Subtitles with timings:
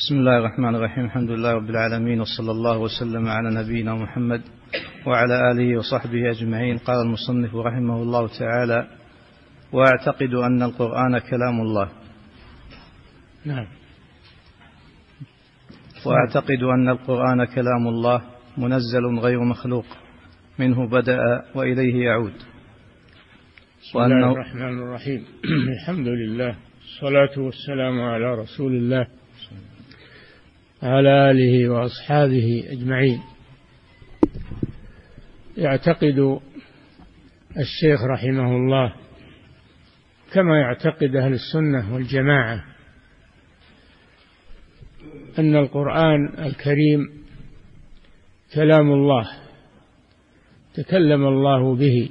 [0.00, 4.42] بسم الله الرحمن الرحيم الحمد لله رب العالمين وصلى الله وسلم على نبينا محمد
[5.06, 8.88] وعلى آله وصحبه أجمعين قال المصنف رحمه الله تعالى
[9.72, 11.88] وأعتقد أن القرآن كلام الله
[13.44, 13.66] نعم
[16.06, 18.22] وأعتقد أن القرآن كلام الله
[18.58, 19.86] منزل غير مخلوق
[20.58, 21.18] منه بدأ
[21.54, 22.34] وإليه يعود
[23.82, 29.06] بسم الله الرحمن الرحيم الحمد لله الصلاة والسلام على رسول الله
[30.82, 33.20] على آله وأصحابه أجمعين.
[35.56, 36.40] يعتقد
[37.58, 38.94] الشيخ رحمه الله
[40.32, 42.64] كما يعتقد أهل السنة والجماعة
[45.38, 47.24] أن القرآن الكريم
[48.54, 49.30] كلام الله
[50.74, 52.10] تكلم الله به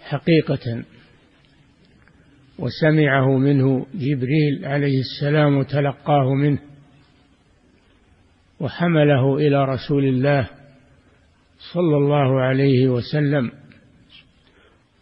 [0.00, 0.84] حقيقة
[2.60, 6.58] وسمعه منه جبريل عليه السلام وتلقاه منه
[8.60, 10.48] وحمله إلى رسول الله
[11.74, 13.50] صلى الله عليه وسلم.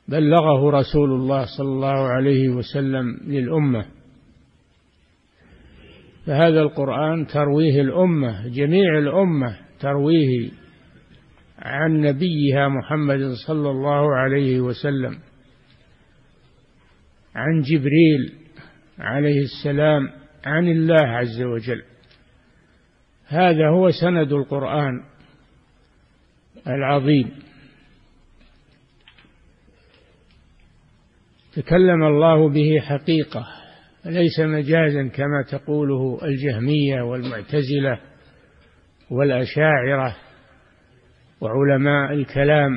[0.09, 3.87] بلغه رسول الله صلى الله عليه وسلم للأمة.
[6.27, 10.50] فهذا القرآن ترويه الأمة جميع الأمة ترويه
[11.59, 15.28] عن نبيها محمد صلى الله عليه وسلم.
[17.39, 18.33] عن جبريل
[18.98, 20.11] عليه السلام
[20.44, 21.83] عن الله عز وجل.
[23.27, 25.05] هذا هو سند القرآن
[26.66, 27.31] العظيم.
[31.53, 33.47] تكلم الله به حقيقة
[34.05, 38.00] ليس مجازا كما تقوله الجهمية والمعتزلة
[39.11, 40.16] والأشاعرة
[41.41, 42.70] وعلماء الكلام.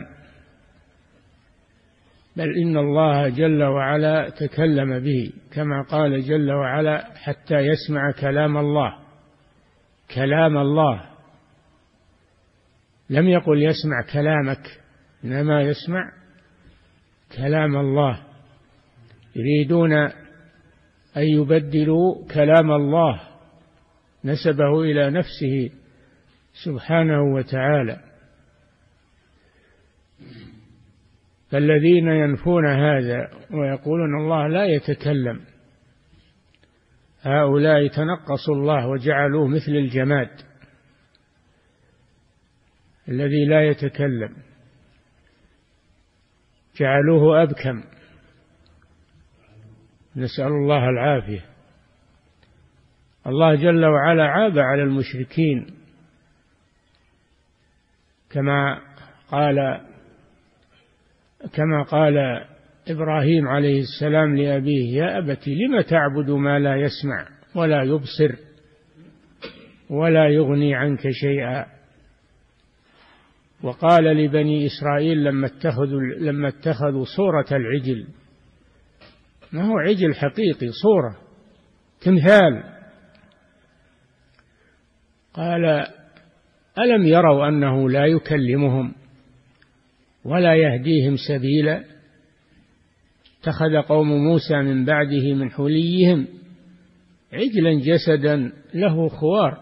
[2.35, 8.97] بل إن الله جل وعلا تكلم به كما قال جل وعلا حتى يسمع كلام الله
[10.15, 11.05] كلام الله.
[13.09, 14.79] لم يقل يسمع كلامك
[15.23, 16.11] إنما يسمع
[17.37, 18.19] كلام الله.
[19.35, 19.93] يريدون
[21.17, 23.21] أن يبدلوا كلام الله
[24.25, 25.69] نسبه إلى نفسه
[26.65, 28.10] سبحانه وتعالى.
[31.51, 35.41] فالذين ينفون هذا ويقولون الله لا يتكلم
[37.21, 40.29] هؤلاء تنقصوا الله وجعلوه مثل الجماد
[43.09, 44.35] الذي لا يتكلم.
[46.79, 47.83] جعلوه أبكم.
[50.15, 51.45] نسأل الله العافية.
[53.27, 55.73] الله جل وعلا عاب على المشركين.
[58.29, 58.81] كما
[59.31, 59.81] قال
[61.53, 62.13] كما قال
[62.87, 68.35] إبراهيم عليه السلام لأبيه يا أبت لم تعبد ما لا يسمع ولا يبصر
[69.89, 71.65] ولا يغني عنك شيئا؟
[73.63, 78.07] وقال لبني إسرائيل لما اتخذوا لما اتخذوا صورة العجل.
[79.51, 81.17] ما هو عجل حقيقي صورة
[82.01, 82.63] تمثال.
[85.33, 85.85] قال
[86.79, 89.00] ألم يروا أنه لا يكلمهم؟
[90.25, 91.83] ولا يهديهم سبيلا.
[93.41, 96.27] اتخذ قوم موسى من بعده من حليهم
[97.33, 99.57] عجلا جسدا له خوار.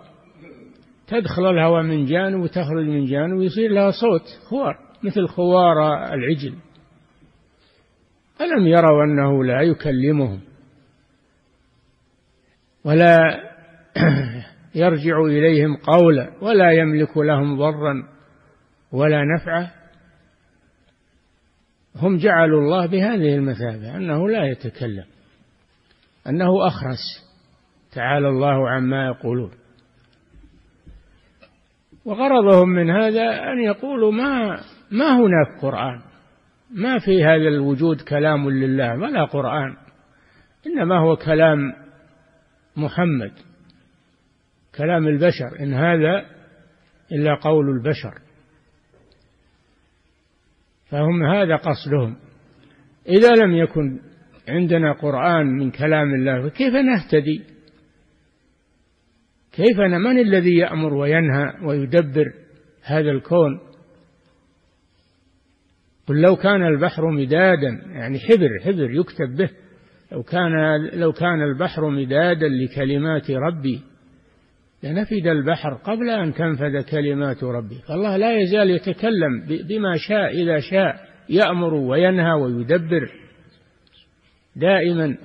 [1.07, 6.53] تدخل الهواء من جانب وتخرج من جانب ويصير لها صوت خوار مثل خوار العجل.
[8.41, 10.39] ألم يروا أنه لا يكلمهم؟
[12.85, 13.19] ولا
[14.75, 18.07] يرجع إليهم قولا ولا يملك لهم ضرا
[18.91, 19.78] ولا نفعا.
[21.95, 25.05] هم جعلوا الله بهذه المثابة أنه لا يتكلم
[26.27, 27.29] أنه أخرس.
[27.91, 29.51] تعالى الله عما يقولون.
[32.05, 34.59] وغرضهم من هذا أن يقولوا ما
[34.91, 36.01] ما هناك قرآن.
[36.71, 39.77] ما في هذا الوجود كلام لله ولا قرآن.
[40.67, 41.73] إنما هو كلام
[42.77, 43.31] محمد
[44.77, 45.59] كلام البشر.
[45.59, 46.25] إن هذا
[47.11, 48.28] إلا قول البشر.
[50.91, 52.15] فهم هذا قصدهم.
[53.07, 53.99] إذا لم يكن
[54.47, 57.43] عندنا قرآن من كلام الله فكيف نهتدي؟
[59.51, 62.33] كيف من الذي يأمر وينهى ويدبر
[62.83, 63.59] هذا الكون؟
[66.07, 69.49] قل لو كان البحر مدادا يعني حبر حبر يكتب به
[70.11, 70.51] لو كان
[70.93, 73.81] لو كان البحر مدادا لكلمات ربي
[74.83, 77.75] لنفد البحر قبل أن تنفذ كلمات ربي.
[77.87, 80.95] فالله لا يزال يتكلم بما شاء إذا شاء
[81.29, 83.11] يأمر وينهى ويدبر.
[84.55, 85.17] دائما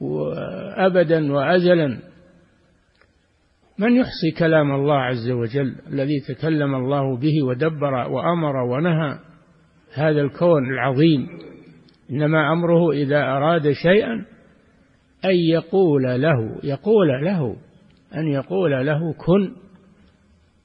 [0.00, 1.98] وأبدا وأزلا.
[3.78, 9.18] من يحصي كلام الله عز وجل الذي تكلم الله به ودبر وأمر ونهى
[9.94, 11.28] هذا الكون العظيم.
[12.10, 14.12] إنما أمره إذا أراد شيئا
[15.24, 17.56] أن يقول له يقول له.
[18.14, 19.54] أن يقول له كن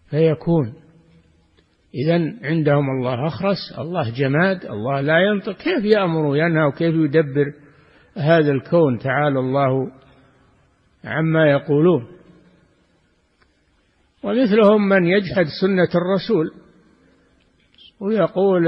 [0.10, 0.74] فيكون.
[1.96, 2.14] اذا
[2.44, 5.52] عندهم الله أخرس الله جماد الله لا ينطق.
[5.52, 7.54] كيف يأمر وينهى وكيف يدبر
[8.18, 9.92] هذا الكون؟ تعالى الله
[11.06, 12.08] عما يقولون.
[14.24, 16.52] ومثلهم من يجحد سنة الرسول
[18.00, 18.68] ويقول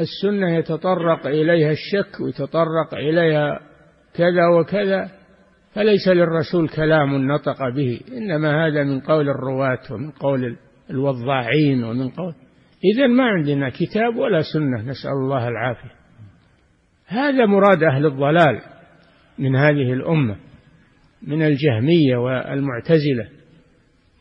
[0.00, 3.60] السنة يتطرق إليها الشك ويتطرق إليها
[4.14, 5.19] كذا وكذا.
[5.74, 10.56] فليس للرسول كلام نطق به إنما هذا من قول الرواة ومن قول
[10.90, 12.34] الوضاعين ومن قول
[12.94, 15.90] إذا ما عندنا كتاب ولا سنة نسأل الله العافية.
[17.06, 18.60] هذا مراد أهل الضلال
[19.38, 20.36] من هذه الأمة
[21.22, 23.28] من الجهمية والمعتزلة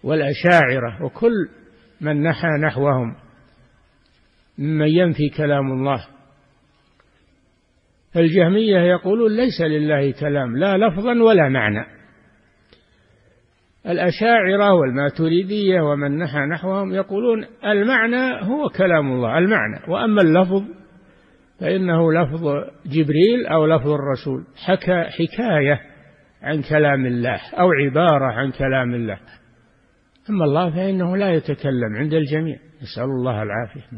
[0.04, 1.50] والأشاعرة وكل
[2.02, 3.16] من نحى نحوهم
[4.58, 6.08] ممن ينفي كلام الله.
[8.18, 11.86] الجهمية يقولون ليس لله كلام لا لفظا ولا معنى.
[13.86, 19.80] الأشاعرة والماتريدية ومن نحى نحوهم يقولون المعنى هو كلام الله المعنى.
[19.88, 20.64] وأما اللفظ
[21.60, 22.44] فإنه لفظ
[22.86, 24.44] جبريل أو لفظ الرسول.
[24.66, 25.80] حكى حكاية
[26.42, 29.20] عن كلام الله أو عبارة عن كلام الله.
[30.30, 32.58] أما الله فإنه لا يتكلم عند الجميع.
[32.82, 33.98] نسأل الله العافية.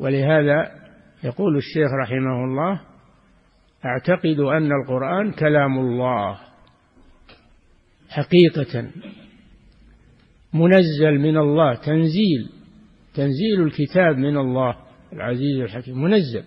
[0.00, 0.70] ولهذا
[1.24, 2.80] يقول الشيخ رحمه الله
[3.86, 6.38] أعتقد أن القرآن كلام الله
[8.08, 8.90] حقيقة
[10.54, 12.48] منزل من الله تنزيل
[13.14, 14.76] تنزيل الكتاب من الله
[15.12, 16.44] العزيز الحكيم منزل.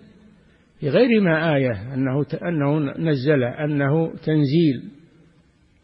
[0.80, 4.90] في غير ما آية أنه أنه نزل أنه تنزيل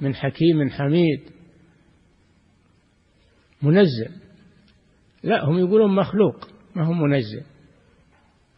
[0.01, 1.21] من حكيم حميد
[3.63, 4.11] منزل.
[5.23, 7.43] لا هم يقولون مخلوق ما هو منزل.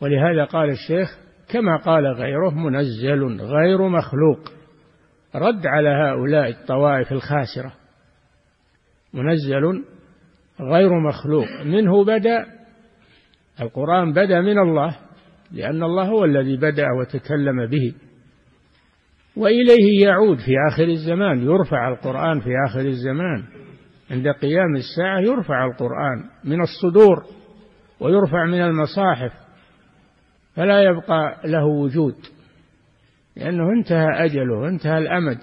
[0.00, 1.18] ولهذا قال الشيخ
[1.48, 4.38] كما قال غيره منزل غير مخلوق.
[5.34, 7.72] رد على هؤلاء الطوائف الخاسرة.
[9.14, 9.84] منزل
[10.60, 11.46] غير مخلوق.
[11.64, 12.46] منه بدأ
[13.60, 14.96] القرآن بدأ من الله
[15.52, 17.94] لأن الله هو الذي بدأ وتكلم به.
[19.36, 23.44] وإليه يعود في آخر الزمان يرفع القرآن في آخر الزمان.
[24.10, 27.24] عند قيام الساعة يرفع القرآن من الصدور
[28.00, 29.47] ويرفع من المصاحف.
[30.58, 32.14] فلا يبقى له وجود
[33.36, 35.38] لأنه انتهى أجله انتهى الأمد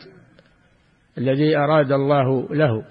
[1.18, 2.86] الذي أراد الله له.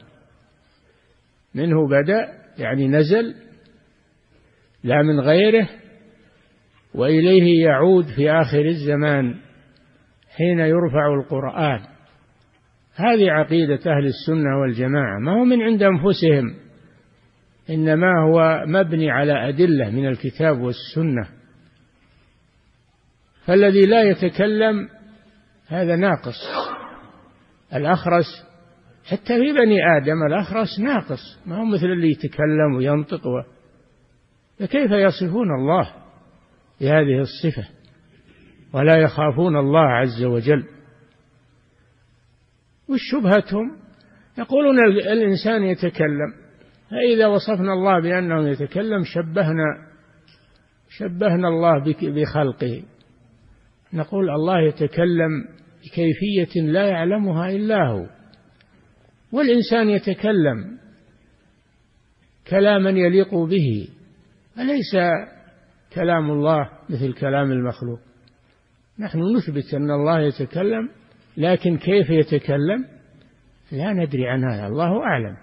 [1.55, 2.29] منه بدأ
[2.59, 3.35] يعني نزل
[4.85, 5.69] لا من غيره
[6.95, 9.35] وإليه يعود في آخر الزمان
[10.37, 11.81] حين يرفع القرآن.
[12.95, 15.19] هذه عقيدة أهل السنة والجماعة.
[15.19, 16.57] ما هو من عند أنفسهم
[17.71, 21.34] إنما هو مبني على أدلة من الكتاب والسنة.
[23.47, 24.89] فالذي لا يتكلم
[25.67, 26.37] هذا ناقص.
[27.75, 28.45] الأخرس
[29.05, 31.39] حتى في بني آدم الأخرس ناقص.
[31.47, 33.43] ما هو مثل اللي يتكلم وينطق و...
[34.59, 35.93] فكيف يصفون الله
[36.81, 37.69] بهذه الصفة؟
[38.73, 40.65] ولا يخافون الله عز وجل.
[42.89, 43.77] وشبهتهم
[44.39, 46.35] يقولون الإنسان يتكلم.
[46.91, 49.87] فإذا وصفنا الله بأنه يتكلم شبهنا
[50.89, 52.83] شبهنا الله بخلقه.
[53.95, 55.45] نقول الله يتكلم
[55.85, 58.07] بكيفية لا يعلمها إلا هو.
[59.33, 60.79] والإنسان يتكلم
[62.51, 63.89] كلاما يليق به
[64.59, 64.97] أليس
[65.95, 67.99] كلام الله مثل كلام المخلوق؟
[68.99, 70.91] نحن نثبت أن الله يتكلم
[71.37, 72.85] لكن كيف يتكلم؟
[73.73, 75.37] لا ندري عن هذا الله أعلم.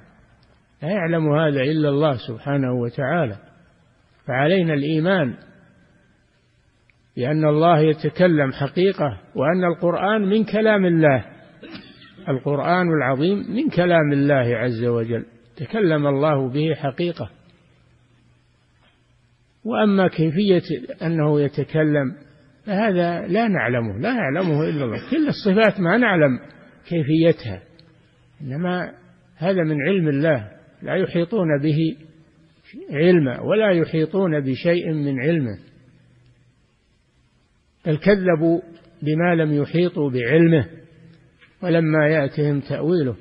[0.83, 3.37] لا يعلم هذا إلا الله سبحانه وتعالى.
[4.27, 5.35] فعلينا الإيمان
[7.17, 11.25] بأن الله يتكلم حقيقة وأن القرآن من كلام الله.
[12.29, 15.25] القرآن العظيم من كلام الله عز وجل.
[15.57, 17.29] تكلم الله به حقيقة.
[19.65, 20.61] وأما كيفية
[21.01, 22.15] أنه يتكلم
[22.65, 25.09] فهذا لا نعلمه لا يعلمه إلا الله.
[25.11, 26.39] كل الصفات ما نعلم
[26.89, 27.61] كيفيتها.
[28.41, 28.93] إنما
[29.37, 30.51] هذا من علم الله.
[30.81, 31.97] لا يحيطون به
[32.91, 35.70] علما ولا يحيطون بشيء من علمه.
[37.85, 38.61] بل كذبوا
[39.01, 40.69] بما لم يحيطوا بعلمه
[41.63, 43.15] ولما يأتهم تأويله.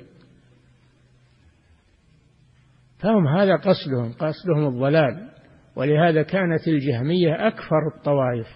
[2.99, 5.31] فهم هذا قصدهم قصدهم الضلال.
[5.75, 8.47] ولهذا كانت الجهمية أكفر الطوائف.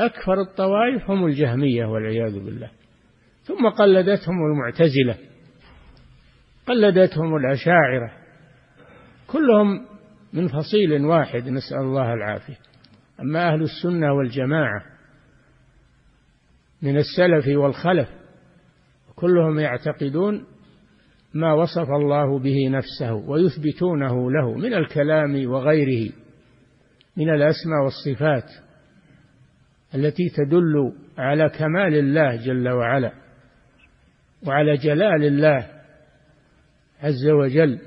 [0.00, 2.70] أكفر الطوائف هم الجهمية والعياذ بالله.
[3.42, 5.16] ثم قلدتهم المعتزلة.
[6.66, 8.12] قلدتهم الأشاعرة.
[9.26, 9.86] كلهم
[10.32, 12.56] من فصيل واحد نسأل الله العافية.
[13.20, 14.95] أما أهل السنة والجماعة
[16.82, 18.08] من السلف والخلف
[19.16, 20.44] كلهم يعتقدون
[21.34, 26.12] ما وصف الله به نفسه ويثبتونه له من الكلام وغيره
[27.16, 28.50] من الأسماء والصفات
[29.94, 33.12] التي تدل على كمال الله جل وعلا
[34.46, 35.66] وعلى جلال الله
[37.02, 37.78] عز وجل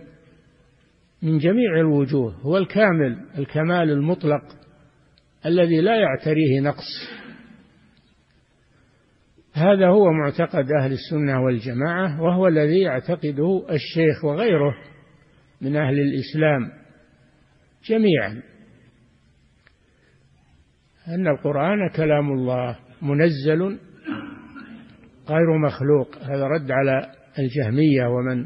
[1.21, 4.43] من جميع الوجوه هو الكامل الكمال المطلق
[5.45, 7.18] الذي لا يعتريه نقص.
[9.59, 14.75] هذا هو معتقد أهل السنة والجماعة وهو الذي يعتقده الشيخ وغيره
[15.61, 16.71] من أهل الإسلام
[17.89, 18.41] جميعا.
[21.07, 23.79] أن القرآن كلام الله منزل
[25.29, 28.45] غير مخلوق هذا رد على الجهمية ومن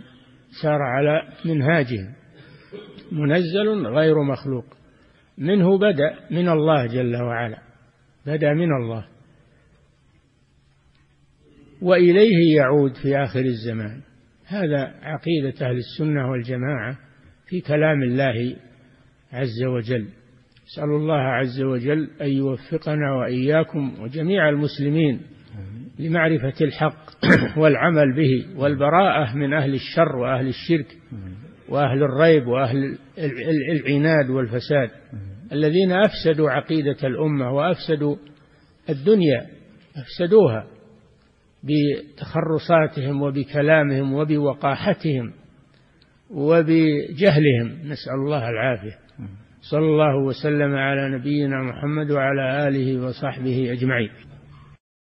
[0.62, 2.14] سار على منهاجهم.
[3.12, 4.66] منزل غير مخلوق
[5.38, 7.58] منه بدأ من الله جل وعلا
[8.26, 9.13] بدأ من الله.
[11.82, 14.02] وإليه يعود في آخر الزمان.
[14.48, 16.98] هذا عقيدة أهل السنة والجماعة
[17.48, 18.56] في كلام الله
[19.34, 20.08] عز وجل.
[20.66, 25.22] نسأل الله عز وجل أن يوفقنا وإياكم وجميع المسلمين
[26.00, 27.06] لمعرفة الحق
[27.58, 30.98] والعمل به والبراءة من أهل الشر وأهل الشرك
[31.70, 32.98] وأهل الريب وأهل
[33.72, 34.90] العناد والفساد.
[35.52, 38.16] الذين أفسدوا عقيدة الأمة وأفسدوا
[38.90, 39.48] الدنيا
[39.98, 40.68] أفسدوها.
[41.64, 45.34] بتخرصاتهم وبكلامهم وبوقاحتهم
[46.32, 47.68] وبجهلهم.
[47.86, 48.98] نسأل الله العافية.
[49.72, 54.10] صلى الله وسلم على نبينا محمد وعلى آله وصحبه أجمعين.